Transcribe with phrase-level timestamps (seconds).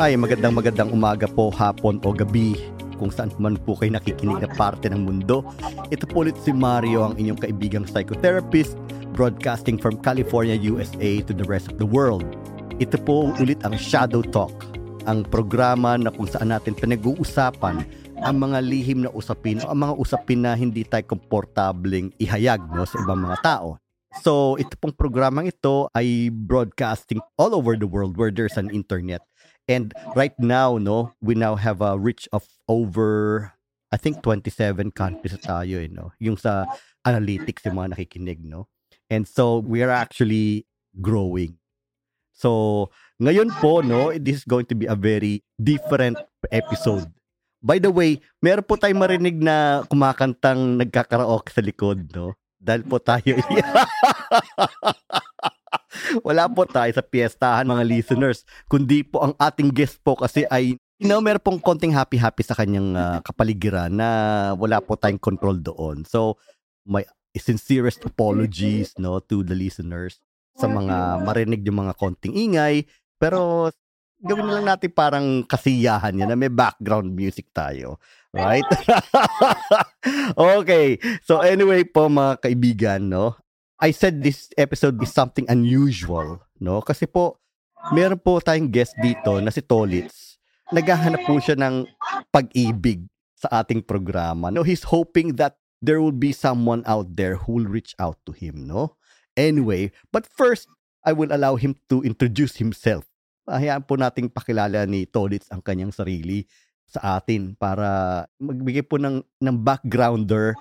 [0.00, 2.56] Ay, magandang magandang umaga po, hapon o gabi
[2.96, 5.44] kung saan man po kayo nakikinig na parte ng mundo.
[5.92, 8.80] Ito po ulit si Mario, ang inyong kaibigang psychotherapist,
[9.12, 12.24] broadcasting from California, USA to the rest of the world.
[12.80, 14.72] Ito po ulit ang Shadow Talk,
[15.04, 17.84] ang programa na kung saan natin pinag-uusapan
[18.24, 22.88] ang mga lihim na usapin o ang mga usapin na hindi tayo komportableng ihayag no,
[22.88, 23.76] sa ibang mga tao.
[24.24, 29.20] So, ito pong programang ito ay broadcasting all over the world where there's an internet.
[29.70, 33.54] And right now, no, we now have a reach of over,
[33.94, 36.10] I think, 27 countries tayo, eh, no?
[36.18, 36.66] Yung sa
[37.06, 38.66] analytics, yung mga nakikinig, no?
[39.06, 40.66] And so, we are actually
[40.98, 41.54] growing.
[42.34, 42.90] So,
[43.22, 46.18] ngayon po, no, this is going to be a very different
[46.50, 47.06] episode.
[47.62, 52.34] By the way, meron po tayong marinig na kumakantang nagkakaraoke sa likod, no?
[52.58, 53.38] Dahil po tayo
[56.26, 60.76] Wala po tayo sa piyestahan mga listeners, kundi po ang ating guest po kasi ay
[61.00, 64.08] you know, meron pong konting happy-happy sa kanyang uh, kapaligiran na
[64.52, 66.04] wala po tayong control doon.
[66.04, 66.36] So,
[66.84, 67.00] my
[67.32, 70.20] sincerest apologies no to the listeners
[70.60, 72.84] sa mga marinig yung mga konting ingay.
[73.16, 73.72] Pero
[74.20, 77.96] gawin na lang natin parang kasiyahan yan na may background music tayo.
[78.36, 78.66] Right?
[80.60, 81.00] okay.
[81.24, 83.40] So anyway po mga kaibigan, no?
[83.80, 86.84] I said this episode is something unusual, no?
[86.84, 87.40] Kasi po,
[87.96, 90.36] meron po tayong guest dito na si Tolitz.
[90.68, 91.88] Naghahanap po siya ng
[92.28, 93.08] pag-ibig
[93.40, 94.52] sa ating programa.
[94.52, 98.36] No, he's hoping that there will be someone out there who will reach out to
[98.36, 99.00] him, no?
[99.32, 100.68] Anyway, but first,
[101.00, 103.08] I will allow him to introduce himself.
[103.48, 106.44] Hayaan po nating pakilala ni Tolitz ang kanyang sarili
[106.84, 110.52] sa atin para magbigay po ng, ng backgrounder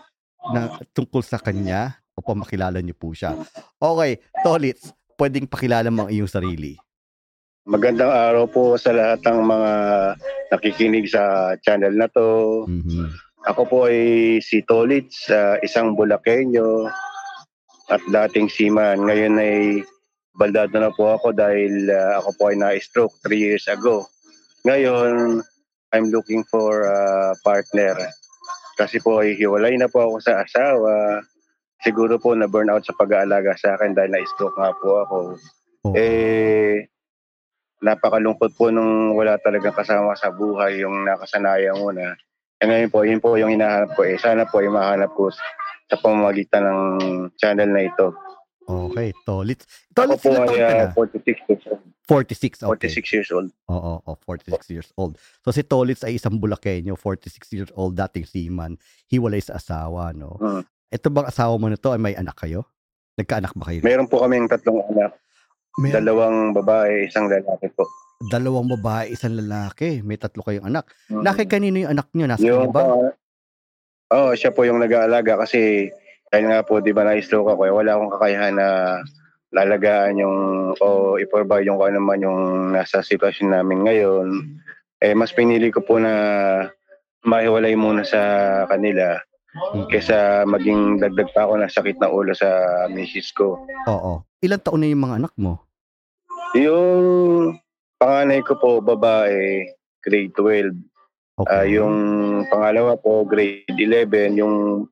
[0.56, 3.36] na tungkol sa kanya o makilala niyo po siya.
[3.80, 6.80] Okay, Tolitz, pwedeng pakilala mo ang iyong sarili.
[7.70, 9.72] Magandang araw po sa lahat ng mga
[10.50, 12.64] nakikinig sa channel na to.
[12.66, 13.06] Mm-hmm.
[13.46, 16.90] Ako po ay si Tolitz, uh, isang Bulakenyo
[17.94, 19.06] at dating seaman.
[19.06, 19.86] Ngayon ay
[20.40, 24.08] baldado na po ako dahil uh, ako po ay na-stroke 3 years ago.
[24.64, 25.44] Ngayon,
[25.92, 27.96] I'm looking for a partner.
[28.80, 31.22] Kasi po ay hiwalay na po ako sa asawa
[31.84, 35.18] siguro po na burnout sa pag-aalaga sa akin dahil na-stroke nga po ako.
[35.88, 35.94] Oh.
[35.96, 36.92] Eh,
[37.80, 42.16] napakalungkot po nung wala talagang kasama sa buhay yung nakasanayan mo na.
[42.60, 44.04] E ngayon po, yun po yung hinahanap ko.
[44.04, 46.82] Eh, sana po ay mahanap ko sa pamamagitan ng
[47.40, 48.12] channel na ito.
[48.70, 49.66] Okay, Tolit.
[49.96, 51.82] Tolit po ay uh, 46 years old.
[52.06, 52.90] 46, okay.
[52.90, 53.50] 46 years old.
[53.70, 55.14] Oo, oh, oh, 46 years old.
[55.46, 60.38] So si Tolitz ay isang Bulakenyo, 46 years old, dating seaman, hiwalay sa asawa, no?
[60.42, 60.66] Hmm.
[60.90, 62.66] Ito bang asawa mo nito ay may anak kayo?
[63.14, 63.86] Nagkaanak ba kayo?
[63.86, 65.14] Meron po kaming tatlong anak.
[65.78, 65.94] May...
[65.94, 67.86] Dalawang babae, isang lalaki po.
[68.26, 70.02] Dalawang babae, isang lalaki.
[70.02, 70.90] May tatlo kayong anak.
[71.14, 71.24] Mm-hmm.
[71.24, 72.26] Naki kanino yung anak niyo?
[72.26, 72.84] Nasa yung, ba?
[72.90, 73.14] Uh,
[74.12, 75.94] oh, siya po yung nag-aalaga kasi
[76.34, 78.68] dahil nga po, di ba na-stroke ako, eh, wala akong kakayahan na
[79.54, 80.38] lalagaan yung
[80.78, 82.42] o i-provide yung kung ano man yung
[82.74, 84.28] nasa sitwasyon namin ngayon.
[85.02, 86.14] Eh, mas pinili ko po na
[87.26, 88.22] mahiwalay muna sa
[88.66, 89.22] kanila
[89.90, 92.50] Kesa maging dagdag pa ako ng sakit na ulo sa
[92.90, 93.60] misis ko.
[93.90, 94.24] Oo.
[94.40, 95.64] Ilan taon na yung mga anak mo?
[96.56, 97.60] Yung
[98.00, 99.70] panganay ko po, babae,
[100.02, 100.74] grade 12.
[101.40, 101.52] Okay.
[101.52, 101.96] Uh, yung
[102.48, 104.40] pangalawa po, grade 11.
[104.40, 104.88] Yung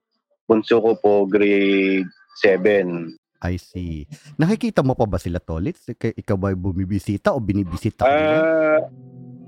[0.48, 2.08] bunso ko po, grade
[2.44, 3.16] 7.
[3.38, 4.10] I see.
[4.38, 5.78] Nakikita mo pa ba sila, Tolit?
[5.94, 8.82] Ikaw ba bumibisita o binibisita uh,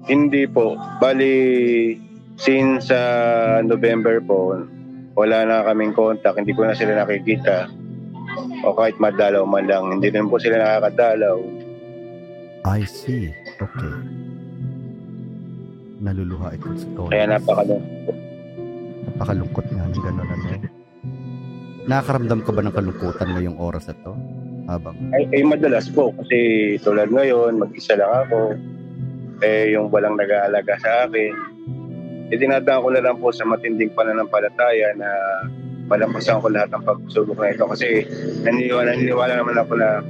[0.05, 0.77] Hindi po.
[1.01, 1.33] Bali,
[2.37, 4.61] since uh, November po,
[5.17, 7.69] wala na kaming contact, hindi ko na sila nakikita.
[8.61, 11.37] O kahit madalaw man lang, hindi rin po sila nakakadalaw.
[12.67, 13.33] I see.
[13.57, 13.95] Okay.
[15.99, 17.11] Naluluha ito sa Tony.
[17.11, 18.17] Kaya napakalungkot.
[19.09, 20.47] Napakalungkot nga ng gano'n ano.
[21.89, 24.13] Nakakaramdam ka ba ng kalungkutan ngayong oras na to?
[24.69, 24.93] Habang...
[25.17, 26.37] Ay, ay madalas po kasi
[26.85, 28.53] tulad ngayon, mag-isa lang ako.
[29.41, 31.48] Eh, yung walang nag-aalaga sa akin
[32.29, 35.09] idinadaan ko na lang po sa matinding pananampalataya na
[35.89, 38.05] malampasan ko lahat ng pagsubok na ito kasi
[38.45, 40.05] naniniwala, naniniwala naman ako na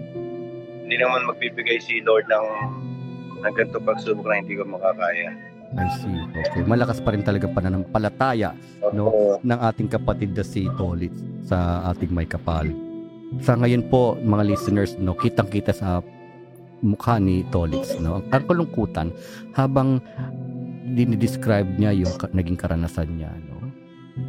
[0.84, 2.48] hindi naman magbibigay si Lord ng,
[3.40, 5.32] ng ganito pagsubok na hindi ko makakaya.
[5.70, 6.18] I see.
[6.34, 6.66] Okay.
[6.66, 8.58] Malakas pa rin talaga pananampalataya
[8.90, 11.14] no, ng ating kapatid na si Tolit
[11.46, 12.66] sa ating may kapal.
[13.46, 16.02] Sa ngayon po, mga listeners, no, kitang-kita sa
[16.82, 19.14] mukha ni Tolitz, no, ang kalungkutan
[19.54, 20.02] habang
[20.96, 23.60] dinidescribe niya yung ka- naging karanasan niya, no?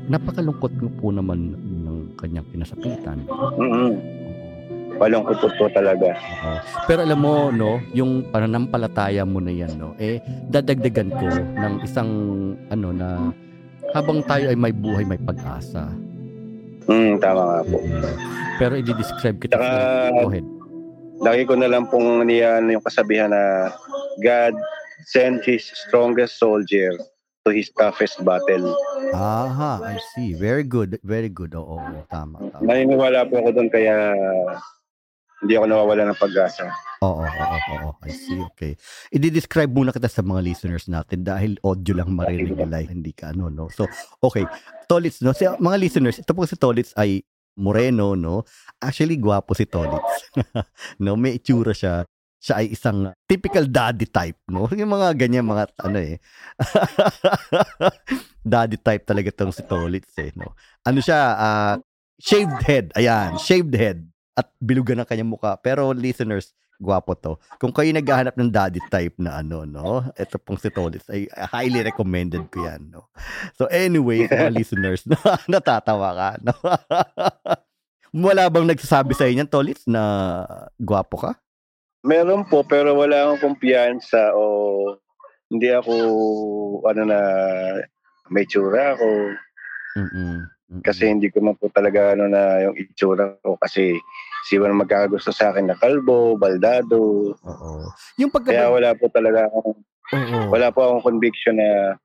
[0.07, 0.71] Napakalungkot
[1.03, 3.27] po naman ng kanyang pinasakitan.
[3.27, 4.21] Mm-hmm.
[5.01, 6.13] malungkot po talaga.
[6.13, 6.57] Oo.
[6.85, 10.21] Pero alam mo, no, yung pananampalataya mo na yan, no, eh,
[10.53, 11.25] dadagdagan ko
[11.57, 12.11] ng isang,
[12.69, 13.33] ano, na
[13.97, 15.89] habang tayo ay may buhay, may pag-asa.
[16.85, 17.79] Mm, tama nga po.
[18.61, 19.57] Pero i-describe kita.
[19.57, 19.71] Saka,
[20.21, 20.47] Go ahead.
[21.21, 23.73] Lagi ko na lang pong niyan yung kasabihan na
[24.21, 24.57] God
[25.07, 26.93] sent His strongest soldier
[27.47, 28.77] to His toughest battle.
[29.15, 30.35] Aha, I see.
[30.37, 31.01] Very good.
[31.05, 31.57] Very good.
[31.57, 32.65] Oo, oo tama, tama.
[32.65, 34.13] Naniniwala po ako doon kaya
[35.41, 36.69] hindi ako nawawala ng pag-asa.
[37.01, 37.91] Oo, oo, oo.
[38.05, 38.37] I see.
[38.53, 38.77] Okay.
[39.09, 42.85] I-describe muna kita sa mga listeners natin dahil audio lang maririnig nila.
[42.85, 43.73] Hindi ka ano, no?
[43.73, 43.89] So,
[44.21, 44.45] okay.
[44.85, 45.33] Tolits, no?
[45.33, 47.25] Si, mga listeners, ito po si Tolits ay
[47.57, 48.45] moreno, no?
[48.85, 50.29] Actually, gwapo si Tolits.
[51.05, 51.17] no?
[51.17, 52.05] May itsura siya.
[52.41, 54.65] Siya ay isang typical daddy type, no?
[54.81, 56.17] Yung mga ganyan, mga ano eh.
[58.53, 60.57] daddy type talaga tong si Tolits, eh, no?
[60.81, 61.75] Ano siya, uh,
[62.17, 62.87] shaved head.
[62.97, 64.09] Ayan, shaved head.
[64.33, 65.61] At bilugan ang kanyang mukha.
[65.61, 67.37] Pero listeners, gwapo to.
[67.61, 70.01] Kung kayo naghahanap ng daddy type na ano, no?
[70.17, 73.13] Ito pong si Tolits ay highly recommended ko yan, no?
[73.61, 75.21] So anyway, mga listeners, no?
[75.45, 76.57] natatawa ka, no?
[78.17, 80.01] Wala bang nagsasabi sa inyo, Tolits, na
[80.81, 81.37] gwapo ka?
[82.01, 84.45] Meron po, pero wala akong kumpiyansa o
[85.53, 85.93] hindi ako,
[86.89, 87.21] ano na,
[88.33, 89.09] may tsura ako.
[90.01, 90.37] Mm-mm.
[90.87, 93.99] Kasi hindi ko man po talaga ano na yung itsura ko kasi
[94.47, 97.35] siwan magkakagusto sa akin na kalbo, baldado.
[97.35, 97.91] Oo.
[98.23, 100.39] Yung pagka Kaya wala po talaga akong Oo.
[100.55, 101.99] wala po akong conviction na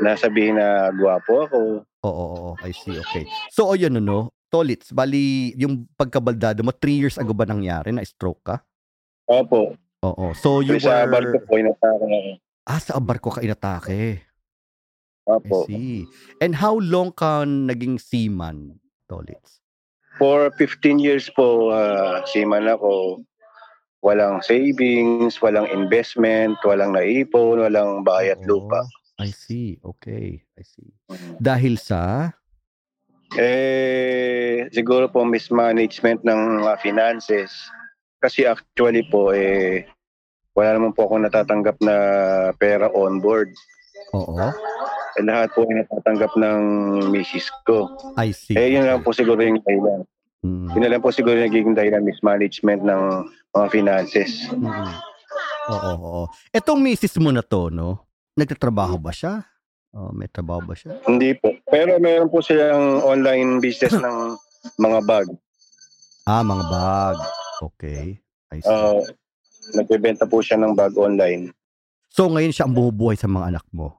[0.00, 1.58] nasabihin na gwapo ako.
[2.06, 2.94] Oo, oo, I see.
[2.94, 3.26] Okay.
[3.50, 8.04] So, o yun, ano, Tolits, bali, yung pagkabaldado mo, three years ago ba nangyari na
[8.04, 8.56] stroke ka?
[9.32, 9.80] Opo.
[10.04, 10.26] Oo.
[10.36, 11.12] So, you Kasi sa were...
[11.16, 12.18] barko po, inatake ako.
[12.68, 14.20] Ah, sa barko ka inatake.
[15.24, 15.64] Opo.
[15.64, 15.94] I see.
[16.44, 19.64] And how long ka naging seaman, Tolits?
[20.20, 23.24] For 15 years po, uh, seaman ako.
[24.02, 28.82] Walang savings, walang investment, walang naipon, walang bahay at lupa.
[29.22, 29.78] I see.
[29.78, 30.42] Okay.
[30.58, 30.90] I see.
[31.38, 32.34] Dahil sa...
[33.32, 37.48] Eh, siguro po mismanagement ng uh, finances.
[38.22, 39.82] Kasi actually po, eh,
[40.54, 41.96] wala naman po akong natatanggap na
[42.54, 43.50] pera on board.
[44.14, 44.38] Oo.
[45.18, 46.62] Eh, lahat po ay natatanggap ng
[47.10, 47.90] misis ko.
[48.14, 48.54] I see.
[48.54, 50.06] Eh, yun lang po siguro yung dahilan.
[50.46, 50.70] Mm.
[50.78, 53.02] Yun lang po siguro yung nagiging dahilan mismanagement ng
[53.58, 54.46] mga finances.
[54.54, 54.94] Mm.
[55.72, 56.22] Oo, oo.
[56.54, 58.06] Etong misis mo na to, no?
[58.38, 59.42] Nagtatrabaho ba siya?
[59.92, 60.96] Oh, may trabaho ba siya?
[61.04, 61.52] Hindi po.
[61.68, 64.16] Pero meron po silang online business ng
[64.80, 65.26] mga bag.
[66.24, 67.16] Ah, mga bag.
[67.62, 68.18] Okay.
[68.50, 68.66] I see.
[68.66, 68.98] Uh,
[69.78, 71.54] nagbebenta po siya ng bag online.
[72.10, 73.94] so, ngayon siya ang bumubuhay sa mga anak mo?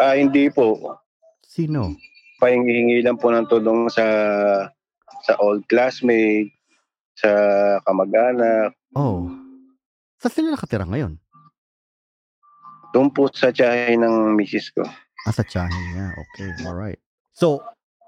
[0.00, 0.96] Ah, hindi po.
[1.44, 1.92] Sino?
[2.40, 4.06] Pahingi lang po ng tulong sa
[5.20, 6.48] sa old classmate,
[7.12, 7.30] sa
[7.84, 8.72] kamag-anak.
[8.96, 9.28] Oh.
[10.16, 11.20] Sa sila nakatira ngayon?
[12.96, 14.82] Doon po sa tiyahe ng misis ko.
[15.28, 16.06] Ah, sa tiyahin niya.
[16.16, 17.00] Okay, alright.
[17.36, 17.60] So,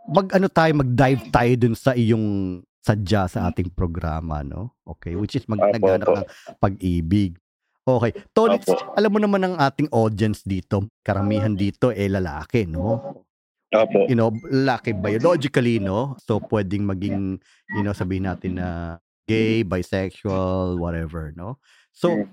[0.09, 4.75] mag ano tayo, mag-dive tayo dun sa iyong sadya sa ating programa, no?
[4.83, 6.19] Okay, which is mag Opo, naghanap opo.
[6.19, 6.27] ng
[6.59, 7.39] pag-ibig.
[7.83, 8.13] Okay.
[8.35, 8.95] Tolits, Opo.
[8.99, 13.23] alam mo naman ang ating audience dito, karamihan dito eh lalaki, no?
[13.71, 14.11] Opo.
[14.11, 16.19] You know, lalaki biologically, no?
[16.19, 17.39] So, pwedeng maging,
[17.73, 18.99] you know, sabihin natin na
[19.31, 21.63] gay, bisexual, whatever, no?
[21.95, 22.27] So,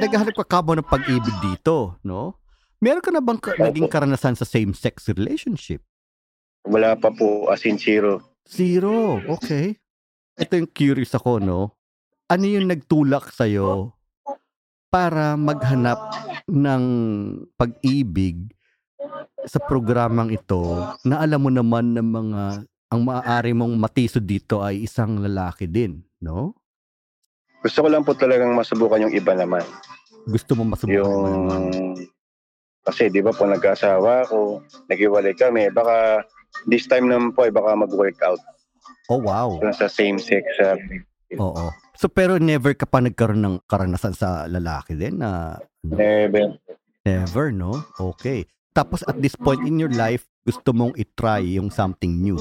[0.00, 2.40] naghahanap ka kamo ng pag-ibig dito, no?
[2.82, 5.84] Meron ka na bang ka- naging karanasan sa same-sex relationship?
[6.66, 8.22] Wala pa po as in zero.
[8.48, 9.22] Zero.
[9.38, 9.81] Okay.
[10.38, 11.76] Ito yung curious ako, no?
[12.32, 13.92] Ano yung nagtulak sa'yo
[14.88, 16.00] para maghanap
[16.48, 16.84] ng
[17.56, 18.52] pag-ibig
[19.44, 22.42] sa programang ito na alam mo naman ng mga
[22.92, 26.52] ang maaari mong matiso dito ay isang lalaki din, no?
[27.64, 29.64] Gusto ko lang po talagang masubukan yung iba naman.
[30.28, 31.48] Gusto mo masubukan Yung...
[31.48, 31.62] naman.
[32.82, 34.60] Kasi di ba po nagkasawa ako,
[34.90, 36.26] naghiwalay kami, baka
[36.66, 38.42] this time naman po ay baka mag-workout
[39.12, 39.60] Oh, wow.
[39.76, 40.44] sa same sex.
[40.56, 40.80] Uh,
[41.36, 41.68] Oo.
[41.96, 45.96] So, pero never ka pa nagkaroon ng karanasan sa lalaki din na ano?
[45.96, 46.56] never.
[47.04, 47.84] Never, no?
[48.00, 48.48] Okay.
[48.72, 52.40] Tapos at this point in your life, gusto mong itry yung something new.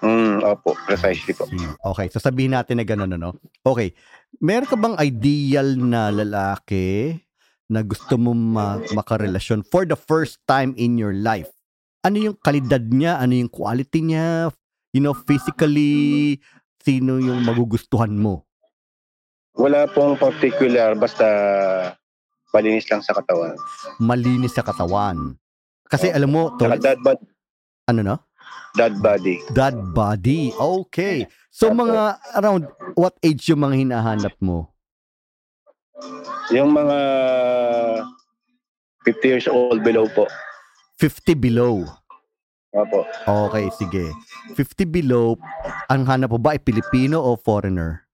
[0.00, 1.48] Mm, opo, precisely po.
[1.48, 1.60] See.
[1.60, 3.36] Okay, so sabihin natin na gano'n, ano?
[3.64, 3.92] Okay,
[4.40, 7.16] meron ka bang ideal na lalaki
[7.68, 11.52] na gusto mo ma- makarelasyon for the first time in your life?
[12.04, 13.18] Ano yung kalidad niya?
[13.18, 14.52] Ano yung quality niya?
[14.96, 16.40] You know, physically,
[16.80, 18.48] sino yung magugustuhan mo?
[19.52, 21.28] Wala pong particular, basta
[22.56, 23.60] malinis lang sa katawan.
[24.00, 25.36] Malinis sa katawan.
[25.84, 27.20] Kasi alam mo, Tol, dad bod,
[27.84, 28.16] ano no?
[28.72, 29.52] Dad body.
[29.52, 30.56] Dad body.
[30.56, 31.28] Okay.
[31.52, 32.64] So mga around
[32.96, 34.72] what age yung mga hinahanap mo?
[36.52, 36.98] Yung mga
[39.04, 40.24] 50 years old below po.
[41.00, 41.84] 50 below.
[42.76, 43.08] Opo.
[43.24, 44.04] Okay, sige.
[44.52, 45.40] 50 below,
[45.88, 48.04] ang hanap mo ba ay Pilipino o foreigner?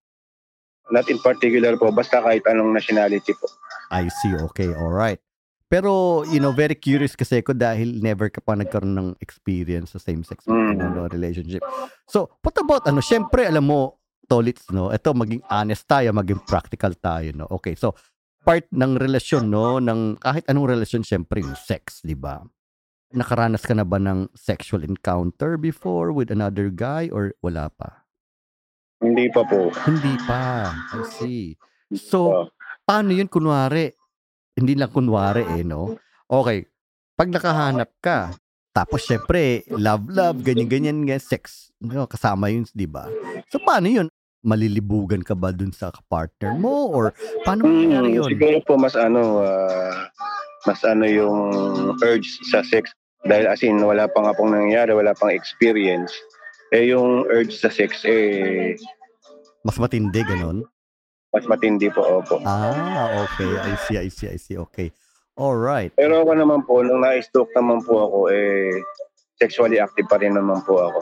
[0.94, 3.50] Not in particular po, basta kahit anong nationality po.
[3.90, 4.32] I see.
[4.52, 5.18] Okay, all right.
[5.66, 10.00] Pero, you know, very curious kasi ako dahil never ka pa nagkaroon ng experience sa
[10.04, 10.76] same-sex Mm.
[10.84, 11.64] ano, relationship.
[12.04, 13.96] So, what about, ano, syempre, alam mo,
[14.28, 14.92] Tolits, no?
[14.92, 17.48] Ito, maging honest tayo, maging practical tayo, no?
[17.56, 17.96] Okay, so,
[18.44, 19.80] part ng relasyon, no?
[19.80, 22.44] Ng, kahit anong relasyon, syempre, yung sex, di ba?
[23.12, 28.08] Nakaranas ka na ba ng sexual encounter before with another guy or wala pa?
[29.04, 29.68] Hindi pa po.
[29.84, 30.72] Hindi pa.
[30.72, 31.44] I see.
[31.92, 32.48] So,
[32.82, 33.92] paano yun kunwari?
[34.56, 35.92] Hindi lang kunwari eh, no?
[36.24, 36.64] Okay,
[37.12, 38.32] pag nakahanap ka,
[38.72, 43.04] tapos syempre, love, love, ganyan-ganyan, ganyan, sex, no, kasama yun, di ba?
[43.52, 44.08] So, paano yun?
[44.40, 46.88] Malilibugan ka ba dun sa partner mo?
[46.88, 47.12] Or
[47.44, 48.24] paano Hmm, yun?
[48.24, 50.08] siguro po mas ano, ah,
[50.64, 51.36] mas ano yung
[52.00, 52.88] urge sa sex.
[53.22, 56.10] Dahil as in, wala pa nga pong nangyayari, wala pang experience.
[56.74, 58.74] Eh yung urge sa sex, eh,
[59.62, 60.66] Mas matindi, ganun?
[61.32, 62.44] mas matindi po, opo.
[62.44, 63.48] Ah, okay.
[63.56, 64.56] I see, I see, I see.
[64.68, 64.92] Okay.
[65.32, 65.96] Alright.
[65.96, 68.68] Pero ako naman po, nung na-stroke naman po ako, eh,
[69.40, 71.00] sexually active pa rin naman po ako.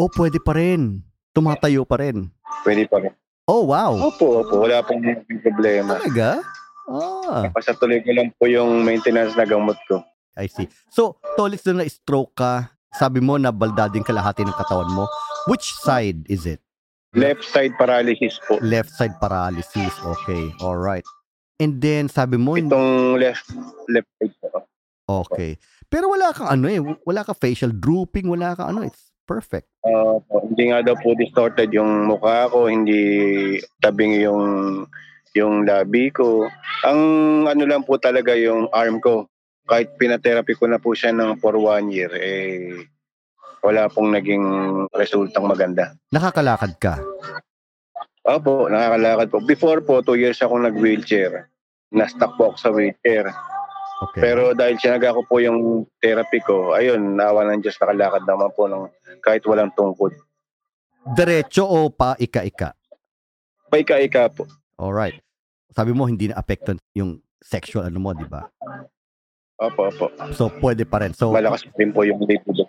[0.00, 1.04] Oh, pwede pa rin.
[1.36, 2.32] Tumatayo pa rin.
[2.64, 3.12] Pwede pa rin.
[3.44, 3.92] Oh, wow.
[4.08, 5.04] Opo, opo, wala pong
[5.44, 6.00] problema.
[6.00, 6.40] Talaga?
[6.88, 7.52] Ah.
[7.52, 10.00] Basta tuloy ko lang po yung maintenance na gamot ko.
[10.36, 10.68] I see.
[10.88, 15.04] So, Tolis na na-stroke ka, sabi mo na baldading kalahati ng katawan mo.
[15.48, 16.60] Which side is it?
[17.12, 18.56] Left side paralysis po.
[18.64, 19.92] Left side paralysis.
[20.00, 20.48] Okay.
[20.64, 21.04] All right.
[21.60, 23.52] And then, sabi mo, Itong left
[23.92, 24.64] left side po.
[25.08, 25.60] okay.
[25.92, 29.68] Pero wala kang ano eh, wala ka facial drooping, wala kang ano, it's perfect.
[29.84, 30.16] Uh,
[30.48, 34.42] hindi nga daw po distorted yung mukha ko, hindi tabing yung
[35.36, 36.48] yung labi ko.
[36.88, 37.00] Ang
[37.44, 39.28] ano lang po talaga yung arm ko.
[39.62, 42.82] Kahit pinatherapy ko na po siya ng for one year, eh,
[43.62, 44.44] wala pong naging
[44.90, 45.94] resultang maganda.
[46.10, 46.98] Nakakalakad ka.
[48.26, 49.38] Opo, nakakalakad po.
[49.42, 51.50] Before po, two years ako nag-wheelchair.
[51.94, 53.30] Na-stuck po ako sa wheelchair.
[54.02, 54.18] Okay.
[54.18, 58.66] Pero dahil sinaga ko po yung therapy ko, ayun, nawa ng Diyos, nakalakad naman po
[58.66, 58.90] ng
[59.22, 60.10] kahit walang tungkod.
[61.14, 62.74] Diretso o pa ika-ika?
[63.70, 64.46] Paika-ika po.
[64.78, 65.22] All right.
[65.70, 68.46] Sabi mo hindi na affected yung sexual ano mo, di ba?
[69.62, 70.06] Opo, opo.
[70.32, 71.14] So pwede pa rin.
[71.14, 72.66] So Malakas din po yung libido.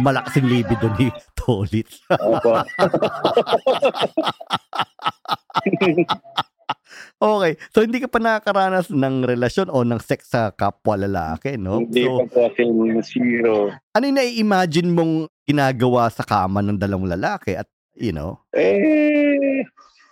[0.00, 1.86] malakas yung libido ni Tolit.
[2.12, 2.58] Opo.
[7.20, 7.52] okay.
[7.70, 11.78] So hindi ka pa nakakaranas ng relasyon o ng sex sa kapwa lalaki, no?
[11.80, 12.54] Hindi So, pa po
[13.02, 13.54] zero.
[13.92, 19.64] ano yung nai-imagine mong ginagawa sa kama ng dalawang lalaki at, you know, Eh,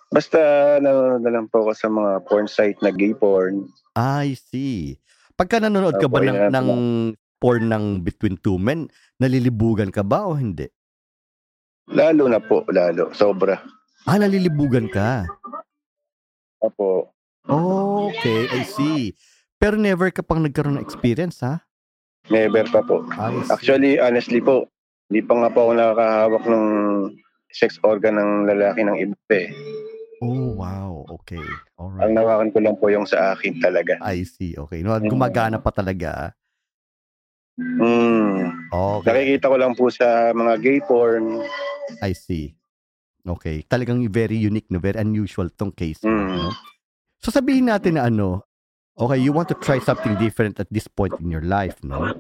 [0.09, 0.39] basta
[0.81, 3.69] nanonood na lang po ako sa mga porn site na gay porn.
[3.95, 4.99] I see.
[5.37, 6.69] Pagka nanonood ka ba Opo, ng, ng
[7.37, 8.89] porn ng Between Two Men,
[9.21, 10.65] nalilibugan ka ba o hindi?
[11.93, 13.13] Lalo na po, lalo.
[13.13, 13.61] Sobra.
[14.09, 15.29] Ah, nalilibugan ka.
[16.65, 17.13] Opo.
[17.47, 19.13] Okay, I see.
[19.61, 21.61] Pero never ka pang nagkaroon ng experience, ha?
[22.33, 23.05] Never pa po.
[23.53, 24.67] Actually, honestly po,
[25.13, 26.67] hindi pa nga po ako nakakahawak ng
[27.53, 29.49] sex organ ng lalaki ng iba eh.
[30.25, 31.05] Oh, wow.
[31.21, 31.43] Okay.
[31.77, 32.15] Ang Alright.
[32.17, 34.01] nawakan ko lang po yung sa akin talaga.
[34.01, 34.57] I see.
[34.57, 34.81] Okay.
[34.81, 36.09] No, gumagana pa talaga.
[36.13, 36.31] ah.
[37.57, 38.69] Mm.
[38.73, 39.09] Okay.
[39.09, 41.45] Nakikita ko lang po sa mga gay porn.
[42.05, 42.57] I see.
[43.25, 43.65] Okay.
[43.69, 44.81] Talagang very unique, no?
[44.81, 46.01] Very unusual tong case.
[46.05, 46.37] Mm.
[46.37, 46.53] No?
[47.21, 48.45] So sabihin natin na ano,
[48.97, 52.13] okay, you want to try something different at this point in your life, no?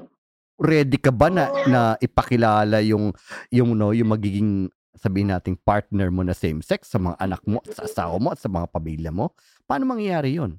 [0.57, 3.13] Ready ka ba na, na ipakilala yung,
[3.53, 7.61] yung, no, yung magiging sabihin nating partner mo na same sex sa mga anak mo,
[7.69, 9.33] sa asawa mo, at sa mga pamilya mo?
[9.65, 10.59] Paano mangyayari yon?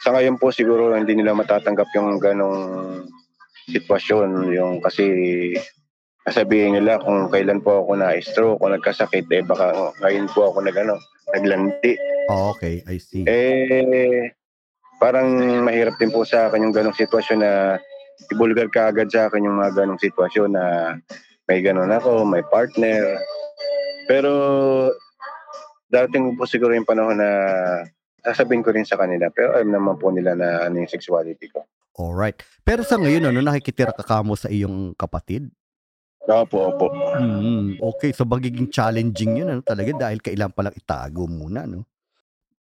[0.00, 2.58] Sa ngayon po siguro hindi nila matatanggap yung ganong
[3.68, 4.48] sitwasyon.
[4.56, 5.04] Yung kasi
[6.24, 10.76] sasabihin nila kung kailan po ako na-stroke o nagkasakit, eh baka ngayon po ako nag,
[10.76, 10.96] ano,
[11.32, 11.96] naglandi.
[12.32, 13.24] Oh, okay, I see.
[13.28, 14.32] Eh,
[15.00, 15.28] parang
[15.64, 17.80] mahirap din po sa akin yung ganong sitwasyon na
[18.28, 20.64] ibulgar ka agad sa akin yung mga ganong sitwasyon na
[21.50, 23.18] may ganon ako, may partner.
[24.06, 24.30] Pero
[25.90, 27.30] dating po siguro yung panahon na
[28.22, 29.26] sasabihin ko rin sa kanila.
[29.34, 31.66] Pero alam naman po nila na ano yung sexuality ko.
[31.98, 32.38] Alright.
[32.62, 35.50] Pero sa ngayon, ano, nakikitira ka kamo sa iyong kapatid?
[36.30, 36.86] Opo, opo.
[37.18, 41.82] Hmm, okay, so magiging challenging yun, ano, talaga, dahil kailangan palang itago muna, no?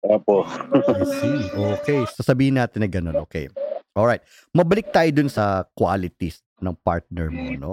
[0.06, 0.46] Opo.
[0.46, 1.50] I see.
[1.50, 3.50] Okay, so sabihin natin na ganun, okay.
[3.98, 4.22] Alright.
[4.54, 7.72] Mabalik tayo dun sa qualities ng partner mo, no?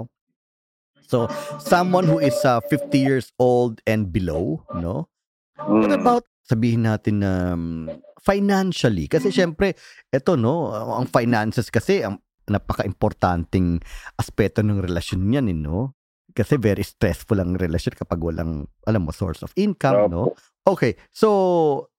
[1.06, 1.30] So,
[1.62, 5.08] someone who is uh, 50 years old and below, no?
[5.56, 6.02] What Mm.
[6.02, 7.90] about sabihin natin na um,
[8.22, 9.08] financially?
[9.08, 9.74] Kasi syempre,
[10.12, 13.82] eto no, ang finances kasi ang napaka-importanting
[14.18, 15.94] aspeto ng relasyon niyan, eh, no?
[16.36, 20.36] Kasi very stressful ang relasyon kapag walang, alam mo, source of income, no?
[20.66, 21.30] Okay, so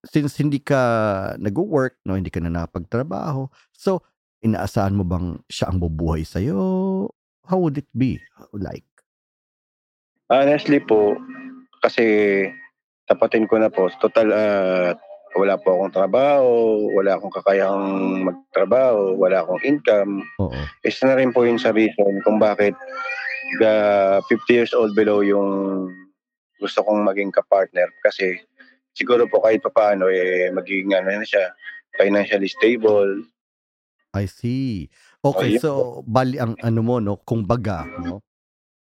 [0.04, 0.78] since hindi ka
[1.38, 4.02] nag-work, no, hindi ka na nakapagtrabaho, so
[4.42, 6.58] inaasahan mo bang siya ang bubuhay sa'yo?
[7.46, 8.18] How would it be?
[8.52, 8.84] Like,
[10.26, 11.14] Honestly po,
[11.78, 12.04] kasi
[13.06, 14.90] tapatin ko na po, total ah,
[15.38, 16.50] wala po akong trabaho,
[16.96, 17.88] wala akong kakayahang
[18.26, 20.24] magtrabaho, wala akong income.
[20.42, 20.60] oo.
[20.82, 22.74] Isa na rin po yun sa reason kung bakit
[23.62, 23.74] the
[24.26, 25.86] 50 years old below yung
[26.58, 28.40] gusto kong maging kapartner kasi
[28.96, 31.52] siguro po kahit pa paano eh magiging ano na siya
[32.00, 33.22] financially stable.
[34.16, 34.88] I see.
[35.20, 38.24] Okay, yun so bali ang ano mo no, kung baga, no,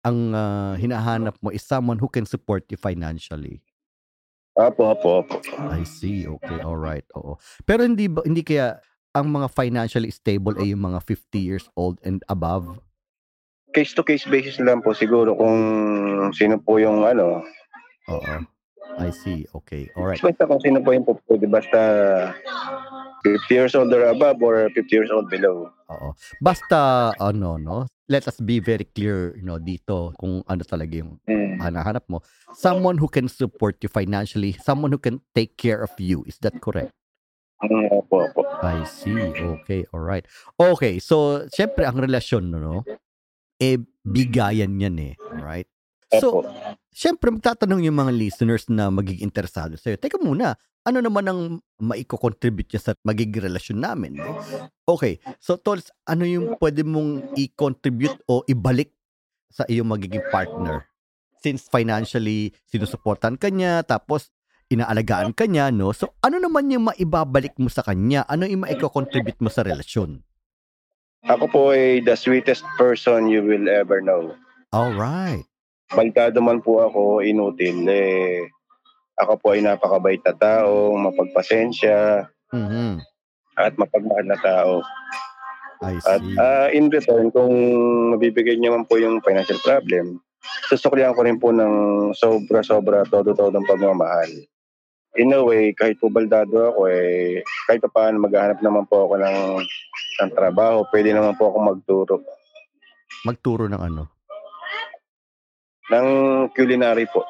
[0.04, 3.60] ang ah, hinahanap mo is someone who can support you financially.
[4.58, 5.36] Apo, apo, apo.
[5.70, 6.26] I see.
[6.26, 7.06] Okay, all right.
[7.16, 7.38] Oo.
[7.64, 8.82] Pero hindi ba hindi kaya
[9.14, 12.78] ang mga financially stable ay yung mga 50 years old and above?
[13.70, 15.58] Case to case basis lang po siguro kung
[16.34, 17.46] sino po yung ano.
[18.10, 18.34] Oo.
[18.98, 19.46] I see.
[19.54, 19.86] Okay.
[19.94, 20.18] All right.
[20.18, 21.78] Basta kung sino po yung po pwede basta
[23.22, 25.68] 50 years old or above or 50 years old below.
[25.90, 26.14] Oo.
[26.38, 31.18] Basta ano no, let us be very clear, you know, dito kung ano talaga yung
[31.28, 31.58] Mm.
[31.60, 32.22] hanahanap mo.
[32.56, 36.24] Someone who can support you financially, someone who can take care of you.
[36.24, 36.94] Is that correct?
[37.60, 38.40] Mm, opo, opo.
[38.64, 39.20] I see.
[39.36, 40.24] Okay, all right.
[40.56, 42.76] Okay, so syempre ang relasyon no, no
[43.60, 45.68] eh bigayan yan eh, right?
[46.16, 46.48] So, Opo.
[46.90, 49.96] Syempre magtatanong yung mga listeners na magiging interesado sa'yo.
[49.96, 51.40] Teka muna, ano naman ang
[51.80, 54.18] maiko-contribute niya sa magiging relasyon namin?
[54.18, 54.40] No?
[54.88, 58.90] Okay, so Tols, ano yung pwede mong i-contribute o ibalik
[59.52, 60.88] sa iyong magiging partner?
[61.40, 64.32] Since financially sinusuportan ka niya, tapos
[64.70, 65.90] inaalagaan ka niya, no?
[65.90, 68.22] So, ano naman yung maibabalik mo sa kanya?
[68.30, 70.22] Ano yung maiko-contribute mo sa relasyon?
[71.26, 74.32] Ako po ay the sweetest person you will ever know.
[74.72, 75.49] All right.
[75.90, 77.82] Balkado man po ako, inutil.
[77.90, 78.46] Eh,
[79.18, 83.02] ako po ay napakabait na tao, mapagpasensya, Mhm.
[83.58, 84.80] at mapagmahal na tao.
[85.80, 86.36] I At see.
[86.36, 87.52] ah, in return, kung
[88.14, 90.20] mabibigay niya man po yung financial problem,
[90.68, 91.74] susuklihan ko rin po ng
[92.12, 94.28] sobra-sobra todo-todong pagmamahal.
[95.18, 99.14] In a way, kahit po baldado ako, eh, kahit pa paano maghahanap naman po ako
[99.18, 99.38] ng,
[100.22, 102.14] ng trabaho, pwede naman po ako magturo
[103.26, 104.19] Magturo ng ano?
[105.90, 106.08] Ng
[106.54, 107.26] culinary po.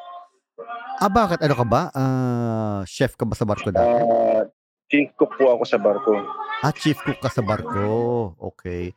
[1.00, 1.40] Ah, bakit?
[1.40, 1.88] Ano ka ba?
[1.96, 3.88] Ah, chef ka ba sa barko dati?
[3.88, 4.44] Ah,
[4.92, 6.12] chief cook po ako sa barko.
[6.60, 8.36] Ah, chief cook ka sa barko.
[8.52, 8.92] Okay.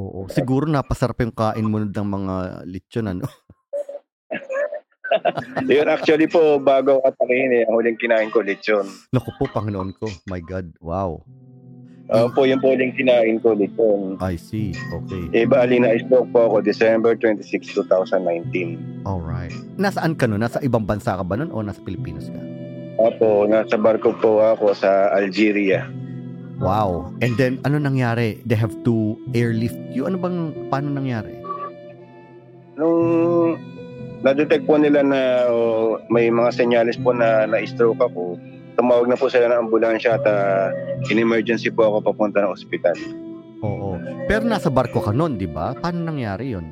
[0.00, 0.24] Oo.
[0.32, 3.28] Siguro napasarap yung kain mo ng mga lechon, ano?
[5.70, 8.88] Yun, actually po, bago ako eh, ang huling kinain ko, lechon.
[9.12, 10.08] Naku po, Panginoon ko.
[10.26, 10.72] My God.
[10.80, 11.22] Wow.
[12.12, 14.20] Uh, po, yung po huling kinain ko, lechon.
[14.20, 14.76] I see.
[14.76, 15.24] Okay.
[15.32, 19.08] Eh, bali na stroke po ako December 26, 2019.
[19.08, 19.56] Alright.
[19.80, 20.44] Nasaan ka nun?
[20.44, 22.40] Nasa ibang bansa ka ba nun o nasa Pilipinas ka?
[23.00, 25.88] Opo, nasa barko po ako sa Algeria.
[26.60, 27.08] Wow.
[27.24, 28.44] And then, ano nangyari?
[28.44, 30.04] They have to airlift you.
[30.04, 31.40] Ano bang, paano nangyari?
[32.76, 33.56] Nung
[34.20, 38.36] na-detect po nila na oh, may mga senyales po na na-stroke ako,
[38.74, 40.70] tumawag na po sila ng ambulansya at ah,
[41.08, 42.94] in-emergency po ako papunta ng ospital.
[43.64, 43.96] Oo.
[44.28, 45.72] Pero nasa barko ka nun, di ba?
[45.72, 46.66] Paano nangyari yon?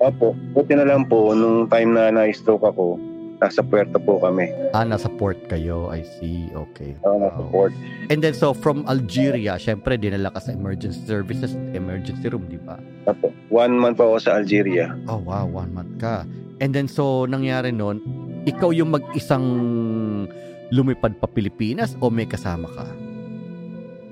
[0.00, 2.96] Opo, buti na lang po, nung time na na-stroke ako,
[3.36, 4.48] nasa puerto po kami.
[4.72, 5.88] Ah, nasa port kayo.
[5.88, 6.48] I see.
[6.52, 6.96] Okay.
[7.04, 7.52] Uh, nasa Wow.
[7.52, 7.72] port.
[8.08, 12.80] And then, so from Algeria, syempre, dinala ka sa emergency services, emergency room, di ba?
[13.08, 13.32] Opo.
[13.48, 14.92] One month po ako sa Algeria.
[15.08, 15.44] Oh, wow.
[15.44, 16.24] One month ka.
[16.60, 18.00] And then, so, nangyari nun,
[18.44, 19.44] ikaw yung mag-isang
[20.70, 22.86] lumipad pa Pilipinas o may kasama ka?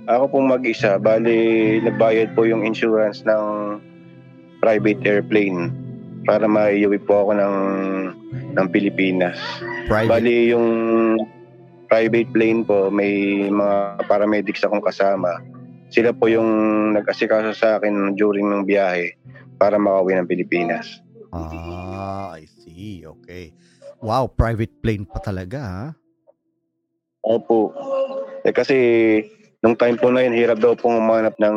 [0.09, 3.77] Ako pong mag-isa, bali nagbayad po yung insurance ng
[4.59, 5.71] private airplane
[6.25, 7.57] para maiuwi po ako ng
[8.57, 9.39] ng Pilipinas.
[9.87, 10.11] Private?
[10.11, 10.69] Bali yung
[11.89, 15.41] private plane po, may mga paramedics akong kasama.
[15.89, 16.49] Sila po yung
[16.93, 19.17] nag-asikaso sa akin during ng biyahe
[19.57, 21.01] para makauwi ng Pilipinas.
[21.33, 23.05] Ah, I see.
[23.05, 23.57] Okay.
[24.05, 25.85] Wow, private plane pa talaga, ha?
[27.29, 27.77] Opo.
[28.43, 28.77] Eh kasi
[29.61, 31.57] nung time po na yun, hirap daw pong umanap ng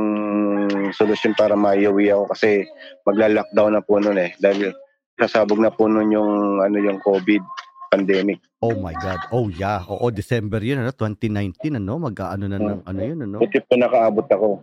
[0.91, 2.67] solusyon para maiuwi ako kasi
[3.07, 4.31] magla-lockdown na po noon eh.
[4.35, 4.75] Dahil
[5.15, 7.39] sasabog na po noon yung, ano, yung COVID
[7.87, 8.43] pandemic.
[8.59, 9.19] Oh my God.
[9.31, 9.83] Oh, yeah.
[9.87, 10.91] Oo, December yun, ano?
[10.93, 11.97] 2019, ano?
[11.97, 13.37] Mag-ano na ng ano yun, ano?
[13.39, 14.61] Buti po nakaabot ako.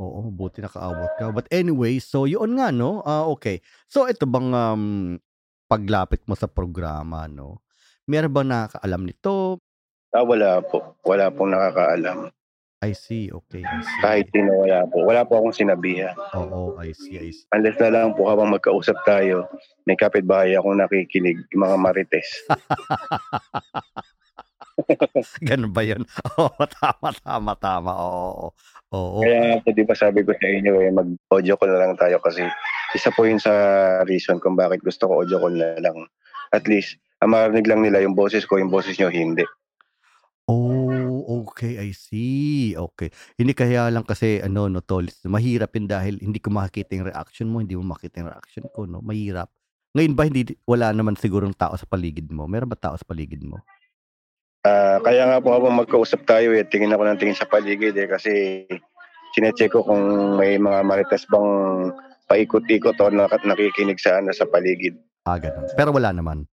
[0.00, 1.30] Oo, buti nakaabot ka.
[1.30, 3.60] But anyway, so yun nga 'no, ah, okey.
[3.86, 4.82] So ito bang, um,
[5.68, 7.60] paglapit mo sa programa 'no,
[8.08, 9.60] meron bang nakakaalam nito?
[10.12, 10.92] Ah, wala po.
[11.08, 12.28] Wala pong nakakaalam.
[12.84, 14.00] I see, okey, I see.
[14.02, 15.06] Kahit sino, wala po.
[15.08, 16.12] Wala po akong sinabihan.
[16.36, 17.46] Oo, I see, I see.
[17.54, 19.48] Unless na lang po habang magkausap tayo,
[19.88, 22.28] may kapitbahay akong nakikinig, yung mga marites.
[25.48, 26.02] Gano'n ba 'yun?
[26.40, 27.92] Oo, tama, tama, tama.
[27.96, 28.52] Oo,
[28.92, 29.20] oo.
[29.22, 32.18] Kaya nga po 'di ba sabi ko sa inyo, eh, mag-audio call na lang tayo
[32.18, 32.42] kasi
[32.96, 33.52] isa po 'yun sa
[34.08, 35.96] reason kung bakit gusto ko audio call na lang.
[36.52, 39.46] At least, ang marinig lang nila yung boses ko, yung boses niyo hindi.
[40.50, 43.14] Oh, okey, I see, okey.
[43.38, 47.46] Hindi kaya lang kasi ano 'no, tol, mahirap 'yun dahil hindi ko makikita yung reaction
[47.46, 49.46] mo, hindi mo makita yung reaction ko 'no, mahirap.
[49.94, 52.50] Ngayon ba hindi di wala naman sigurong tao sa paligid mo?
[52.50, 53.62] Meron ba tao sa paligid mo?
[54.66, 58.06] Ah, kaya nga po habang magkausap tayo, eh, tingin ako ng tingin sa paligid, eh,
[58.10, 58.30] kasi
[59.34, 61.50] chine-check ko kung may mga marites bang
[62.30, 64.94] paikot-ikot o naka nakikinig sa ano, sa paligid.
[65.26, 65.70] Ah, gano'n.
[65.74, 66.46] Pero wala naman?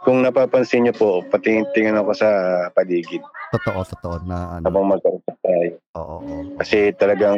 [0.00, 2.28] Kung napapansin niyo po, patingin-tingin ako sa
[2.72, 3.20] paligid.
[3.52, 5.76] Totoo, totoo na ano Habang magkausap tayo.
[5.98, 6.42] Oo, oo.
[6.56, 7.36] Kasi talagang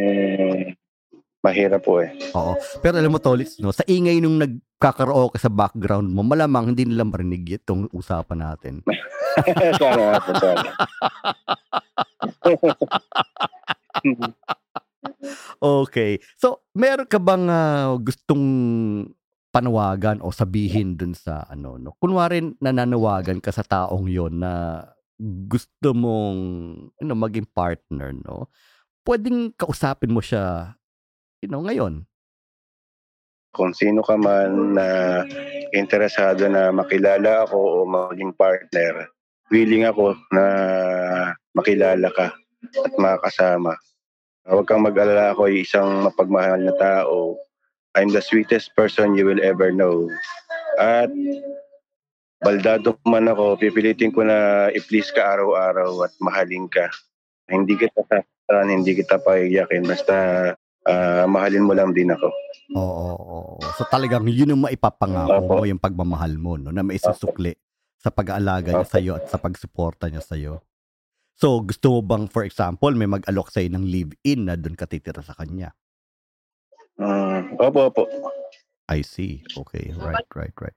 [1.42, 2.14] mahirap po, eh.
[2.38, 2.55] Oo.
[2.79, 7.03] Pero alam mo Tolits 'no, sa ingay nung nagkakaraoke sa background mo, malamang hindi nila
[7.03, 8.75] marinig itong usapan natin.
[9.81, 10.70] Sana po, sana.
[15.62, 16.18] Okey.
[16.38, 18.44] So, meron ka bang, ah, gustong
[19.53, 24.81] panawagan o sabihin dun sa ano 'no, kunwari nananawagan ka sa taong yon na
[25.21, 26.38] gusto mong
[26.99, 28.49] you maging partner 'no,
[29.05, 30.75] puwedeng kausapin mo siya,
[31.45, 32.09] you know, ngayon.
[33.53, 35.21] Kung sino ka man na
[35.77, 39.12] interesado na makilala ako o maging partner,
[39.53, 40.45] willing ako na
[41.53, 42.33] makilala ka
[42.81, 43.77] at makasama.
[44.49, 47.37] Huwag kang mag-alala, ako ay isang mapagmahal na tao.
[47.92, 50.09] I'm the sweetest person you will ever know.
[50.81, 51.12] At
[52.40, 56.88] baldado man ako, pipilitin ko na i-please ka araw-araw at mahalin ka.
[57.52, 60.16] Hindi kita sasaktan, hindi kita paiyakin, basta
[60.88, 62.33] ah, mahalin mo lang din ako.
[62.72, 63.61] Oo, oo.
[63.76, 65.52] So, talagang yun ang maipapangako Opo.
[65.61, 67.52] mo, yung pagmamahal mo 'no, na maisusukli
[68.00, 68.94] sa pag-aalaga niya Opo.
[68.96, 70.64] sa'yo at sa pagsuporta niya sa'yo.
[71.37, 75.20] So, gusto mo bang for example, may mag-alok sa'yo ng live-in na dun ka titira
[75.20, 75.76] sa kanya?
[77.00, 78.02] Mm, opo, opo.
[78.92, 79.96] I see, okey.
[79.96, 80.76] Right, right, right.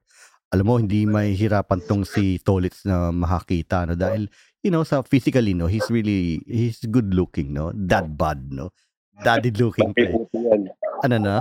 [0.56, 4.32] Alam mo hindi mahihirapan 'tong si Tolits na makakita 'no, dahil
[4.64, 8.72] you know, sa physically 'no, he's really he's good looking 'no, dad bod 'no,
[9.20, 9.92] daddy looking.
[11.04, 11.36] Ano na?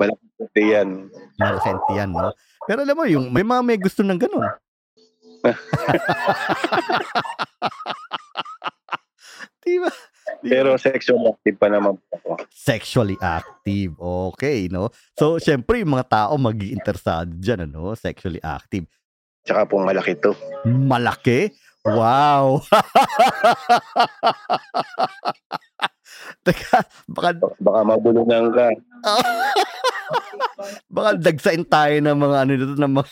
[0.00, 1.06] Malaki puti yan.
[1.38, 2.34] Malaki yan 'no.
[2.66, 4.50] Pero alam mo yung may mga may gusto ng gano'n.
[9.66, 9.90] 'Di ba?
[9.90, 9.92] 'Di ba?
[10.46, 12.30] Pero sexual active pa naman po ako.
[12.54, 14.94] Sexually active, okey 'no.
[15.18, 18.86] So, siyempre yung mga tao maging interesado diyan ano, sexually active.
[19.42, 20.34] Tsaka po malaki 'to.
[20.66, 21.50] Malaki?
[21.86, 22.62] Wow!
[26.46, 26.78] Teka,
[27.10, 27.30] baka
[27.62, 28.66] Baka mabulungan ka.
[30.94, 33.10] baka dagsain tayo ng mga ano nito ng mga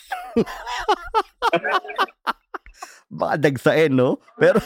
[3.10, 4.18] baka dagsain 'no.
[4.38, 4.60] Pero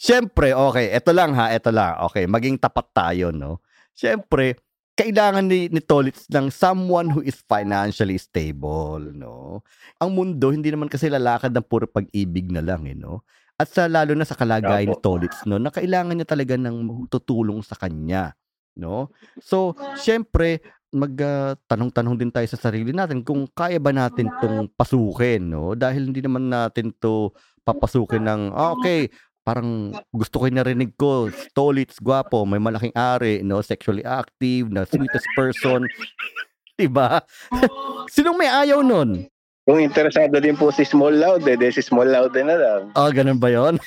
[0.00, 3.60] siyempre, okey, eto lang ha, eto lang, okey, maging tapat tayo 'no.
[3.92, 4.56] Siyempre,
[4.96, 9.60] kailangan ni ni Tolits ng someone who is financially stable 'no.
[10.00, 13.20] Ang mundo hindi naman kasi lalakad ng puro pag-ibig na lang, eh, 'no.
[13.60, 15.04] At sa lalo na sa kalagayan ni Opo.
[15.04, 18.32] Tolits 'no, na kailangan niya talaga ng tutulong sa kanya
[18.80, 19.12] 'no.
[19.36, 24.72] So, siyempre mag, ah, tanong-tanong din tayo sa sarili natin kung kaya ba natin 'tong
[24.74, 27.30] pasukin 'no, dahil hindi naman natin 'to
[27.62, 33.40] papasukin ng, ah, okey, parang gusto ko yung narinig ko, Tolits, gwapo, may malaking ari
[33.40, 35.84] 'no, sexually active, na sweetest person,
[36.76, 37.24] 'di ba?
[38.14, 39.26] Sinong may ayaw nun?
[39.68, 42.80] Kung interesado din po si Small Loud, eh, si Small Loud din na lang.
[42.96, 43.76] Ah, ganun ba yun?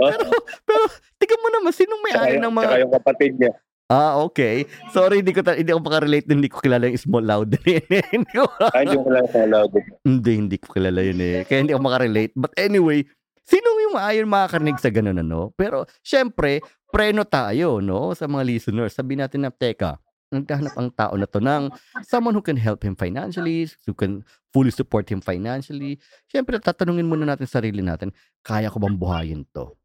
[0.00, 0.24] Oh, Pero
[0.64, 0.82] pero
[1.20, 3.52] tignan mo naman, sinong may ayaw ng mga tsaka yung kapatid niya.
[3.92, 4.64] Ah, okey.
[4.88, 8.32] Sorry hindi ko ta hindi ako maka-relate dun, hindi ko kilala yung Small Loud hindi
[8.32, 9.70] ko Ay, hindi ko lang Small Loud.
[10.00, 12.32] Hindi, hindi ko kilala yun, eh, kaya hindi ako maka-relate.
[12.32, 13.04] But anyway,
[13.44, 15.50] sino yung ayaw makakarinig sa gano'n ano?
[15.58, 18.94] Pero siyempre, preno tayo 'no, sa mga listeners.
[18.94, 19.98] Sabihin natin na, teka,
[20.32, 21.68] naghahanap ang tao na 'to ng
[22.04, 26.00] someone who can help him financially, who can fully support him financially.
[26.28, 29.76] Siyempre tatanungin muna natin sarili natin, kaya ko bang buhayin 'to?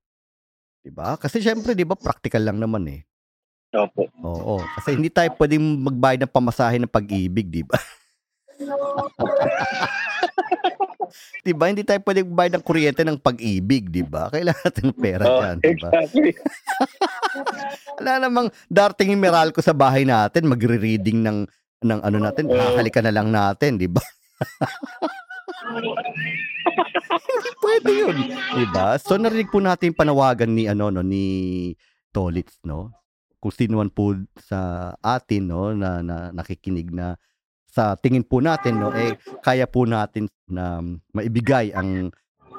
[0.84, 1.20] 'Di ba?
[1.20, 3.04] Kasi siyempre 'di ba praktikal lang naman, eh.
[3.76, 4.08] Opo.
[4.24, 7.76] Oo, kasi hindi tayo puwedeng magbayad ng pamasahe ng pag-ibig, 'di ba?
[11.44, 11.70] 'Di ba?
[11.70, 14.28] Hindi tayo pwedeng bayad ng kuryente ng pag-ibig, 'di ba?
[14.30, 15.90] Kailangan natin ng pera Oh, diyan, 'di ba?
[15.92, 16.32] exactly.
[17.98, 21.40] Wala namang darating yung Meralco sa bahay natin, magre-reading ng
[21.78, 24.02] ng ano natin, hahalikan na lang natin, 'di ba?
[27.28, 28.98] Hindi puwede yun, 'di ba?
[28.98, 31.26] So narinig po natin yung panawagan ni ano 'no, ni
[32.12, 32.92] Tolitz 'no.
[33.38, 37.16] Kung sino man po sa atin 'no, na na nakikinig na
[37.68, 40.80] sa tingin po natin 'no, eh, kaya po natin na
[41.14, 42.10] maibigay ang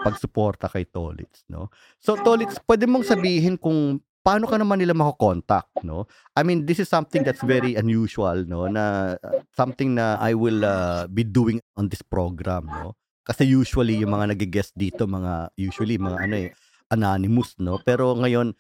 [0.05, 1.73] pagsuporta kay Tolitz 'no.
[1.99, 6.07] So Tolitz, puwede mong sabihin kung paano ka naman nila mako-contact 'no?
[6.37, 10.63] I mean, this is something that's very unusual 'no, na uh, something na I will,
[10.63, 12.95] uh, be doing on this program 'no.
[13.25, 16.51] Kasi usually yung mga nage-guest dito mga usually mga ano, eh,
[16.93, 17.81] anonymous 'no.
[17.83, 18.55] Pero ngayon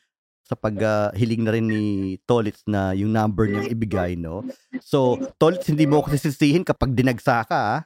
[0.48, 4.48] sa pag, ah, hiling na rin ni Tolitz na yung number niyang ibigay 'no.
[4.80, 7.80] So, Tolitz hindi mo ako sisisihin kapag dinagsa ka, ah.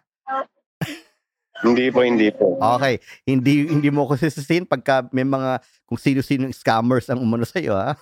[1.62, 2.58] Hindi po, hindi po.
[2.58, 7.74] Okey, hindi hindi mo ako sisisihin pagka may mga kung sino-sinong scammers ang umano sa'yo,
[7.74, 7.98] ah.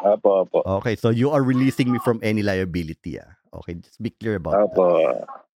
[0.00, 0.58] Opo, opo.
[0.80, 3.36] Okay, so you are releasing me from any liability, ah.
[3.52, 4.72] Okay, just be clear about that.
[4.72, 4.88] Opo.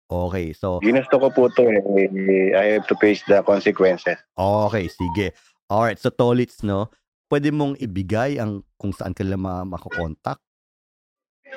[0.09, 2.57] Okay, so Ginusto ko po 'to, eh.
[2.57, 4.17] I have to face the consequences.
[4.33, 5.37] Okay, sige.
[5.69, 6.89] Alright, so Tolitz 'no,
[7.29, 9.63] puwede mong ibigay ang kung saan ka nila ma?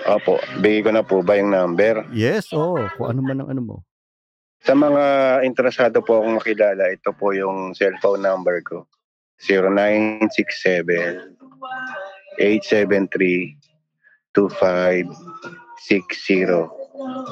[0.08, 2.06] Opo, bigay ko na po ba yung number?
[2.12, 3.84] Yes, oo, kung ano man ang ano mo.
[4.62, 8.86] Sa mga interesado po akong makilala, ito po yung cellphone number ko.
[9.42, 11.34] 0967
[12.38, 13.58] 873
[14.38, 16.70] 2560.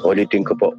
[0.02, 0.74] Ulitin ko po.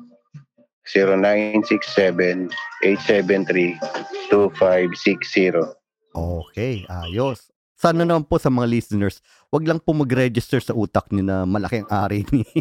[0.84, 2.52] 0967
[2.84, 3.80] 873
[4.28, 5.72] 2560.
[6.12, 7.51] Okay, ayos.
[7.82, 11.82] Sana naman po sa mga listeners, 'wag lang po mag-register sa utak niyo na malaki
[11.82, 12.46] ang ari ni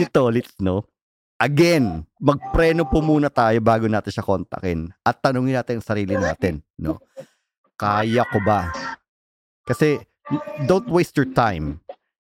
[0.00, 0.88] ni Tolitz 'no.
[1.36, 6.64] Again, magpreno po muna tayo bago natin siya kontakin at tanungin natin ang sarili natin
[6.80, 6.96] 'no.
[7.76, 8.72] Kaya ko ba?
[9.68, 10.00] Kasi
[10.64, 11.84] don't waste your time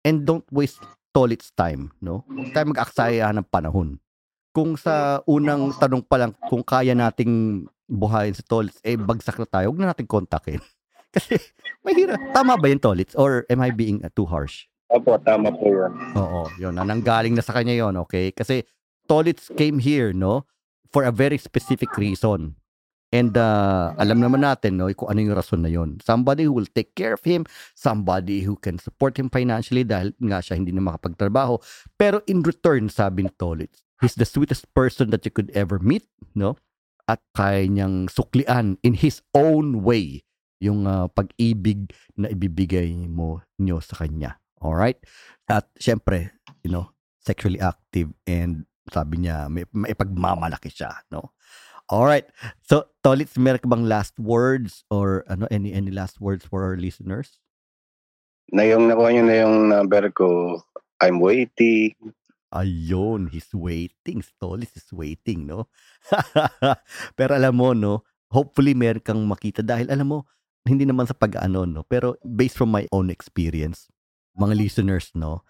[0.06, 2.22] and don't waste Tolitz time 'no.
[2.30, 3.98] Huwag tayong mag-aksaya ng panahon.
[4.54, 9.48] Kung sa unang tanong pa lang kung kaya nating buhayin si Tolitz, eh, bagsak na
[9.48, 10.60] tayo, 'wag na nating kontakin.
[11.16, 11.38] Kasi
[11.86, 12.18] mahirap.
[12.34, 14.66] Tama ba 'yun, Tolitz, or am I being, uh, too harsh?
[14.94, 15.92] Opo, tama po yun.
[16.18, 18.30] Oo, 'yun, na nanggaling na sa kanya 'yon, okay?
[18.34, 18.66] Kasi
[19.06, 20.46] Tolitz came here 'no,
[20.94, 22.56] for a very specific reason.
[23.14, 26.02] And, uh, alam naman natin 'no, kung ano yung rason na 'yon.
[26.02, 27.46] Somebody who will take care of him,
[27.78, 31.62] somebody who can support him financially dahil nga siya hindi na makapagtrabaho.
[31.94, 36.10] Pero in return, sabi ni Tolitz, he's the sweetest person that you could ever meet
[36.34, 36.58] 'no,
[37.10, 40.24] at kaya niyang suklian in his own way
[40.64, 45.00] yung, ah, pag-ibig na ibibigay mo niyo sa kanya, alright?
[45.52, 46.32] At siyempre,
[46.64, 51.32] you know, sexually active and sabi niya may maipagmamalaki siya 'no.
[51.92, 52.32] Alright,
[52.64, 56.80] so Tolitz, meron ka bang last words or ano, any any last words for our
[56.80, 57.44] listeners?
[58.56, 60.60] Na yung nakuha niyo na yung number ko,
[61.04, 61.92] I'm waiting.
[62.54, 64.22] Ayun, he's waiting.
[64.22, 65.74] Si Tolitz is waiting 'no.
[67.18, 70.20] Pero alam mo 'no, hopefully meron kang makita dahil alam mo,
[70.66, 73.92] hindi naman sa pag-aano 'no, pero based from my own experience,
[74.38, 75.44] mga listeners 'no,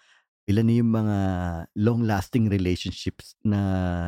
[0.50, 1.18] ilan yung mga
[1.78, 3.60] long-lasting relationships na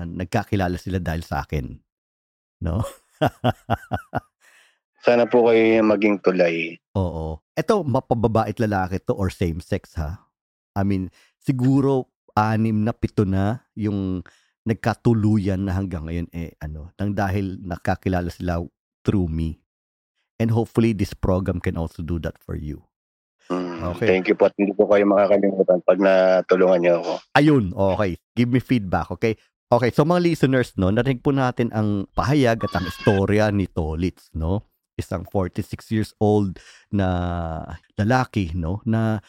[0.08, 1.78] nagkakilala sila dahil sa'kin,
[2.64, 2.82] 'no.
[5.06, 6.82] Sana po kayo maging tulay.
[6.98, 7.38] Oo.
[7.54, 10.26] Eto mapababae at lalaki 'to or same sex ha.
[10.76, 13.46] I mean, siguro 6 na, 7 na
[13.80, 14.22] yung
[14.66, 18.60] nagkatuluyan na hanggang ngayon, eh, ano, nang dahil nakakilala sila
[19.06, 19.62] through me.
[20.36, 22.84] And hopefully this program can also do that for you.
[23.46, 24.10] Mm, Okay.
[24.10, 27.14] thank you po at hindi po kayo makakalimutan 'pag natulungan niyo ako.
[27.38, 28.18] Ayun, okay.
[28.34, 29.38] Give me feedback, okay?
[29.70, 34.34] Okay, so mga listeners 'no, narinig po natin ang pahayag at ang istorya ni Tolitz
[34.34, 34.66] 'no.
[34.98, 36.58] Isang 46 years old
[36.90, 37.08] na
[38.02, 39.22] lalaki 'no, na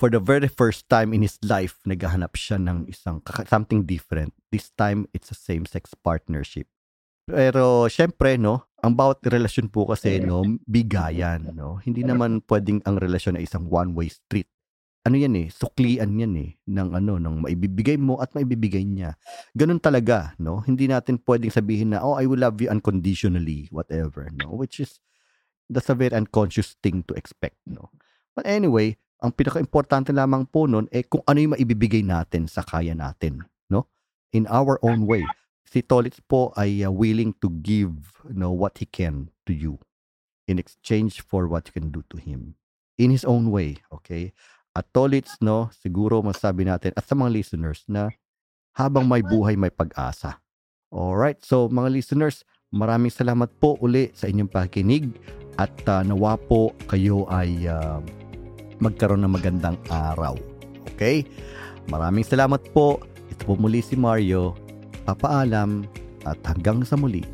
[0.00, 4.32] for the very first time in his life naghahanap siya ng isang something different.
[4.48, 6.64] This time it's a same-sex partnership.
[7.28, 11.84] Pero siyempre 'no, ang bawat relasyon po kasi 'no, bigayan 'no.
[11.84, 14.48] Hindi naman puwedeng ang relasyon ay isang one-way street.
[15.04, 19.20] Ano 'yan, eh, suklian 'yan, eh, ng ano, ng maibibigay mo at maibibigay niya.
[19.52, 20.64] Gano'n talaga 'no.
[20.64, 24.96] Hindi natin puwedeng sabihin na, "Oh, I will love you unconditionally," whatever 'no, which is
[25.68, 27.92] that's a very unconscious thing to expect 'no.
[28.34, 32.96] But anyway, ang pinakaimportante lamang po nun, eh, kung ano yung maibibigay natin sa kaya
[32.96, 33.86] natin 'no,
[34.32, 35.22] in our own way.
[35.70, 39.78] Si Tolitz po ay, ah, willing to give, you know, what he can to you
[40.50, 42.58] in exchange for what you can do to him
[42.98, 44.36] in his own way, okay?
[44.74, 48.12] At Tolitz 'no, siguro masasabi natin at sa mga listeners na
[48.74, 50.40] habang may buhay may pag-asa.
[50.90, 52.42] Alright, so mga listeners,
[52.74, 55.14] maraming salamat po uli sa inyong pakikinig
[55.54, 58.02] at uh, nawa po kayo ay uh,
[58.80, 60.36] magkaroon ng magandang araw.
[60.96, 61.24] Okay?
[61.88, 63.00] Maraming salamat po.
[63.30, 64.56] Ito po muli si Mario.
[65.06, 65.86] Papaalam
[66.28, 67.24] at hanggang sa muli.